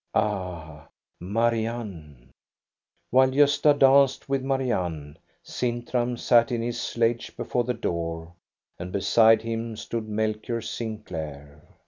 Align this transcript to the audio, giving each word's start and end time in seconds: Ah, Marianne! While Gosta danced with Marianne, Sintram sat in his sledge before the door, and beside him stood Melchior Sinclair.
Ah, 0.15 0.87
Marianne! 1.19 2.31
While 3.11 3.29
Gosta 3.29 3.77
danced 3.77 4.27
with 4.27 4.41
Marianne, 4.43 5.17
Sintram 5.43 6.17
sat 6.17 6.51
in 6.51 6.63
his 6.63 6.81
sledge 6.81 7.37
before 7.37 7.65
the 7.65 7.75
door, 7.75 8.33
and 8.79 8.91
beside 8.91 9.43
him 9.43 9.75
stood 9.75 10.09
Melchior 10.09 10.61
Sinclair. 10.61 11.61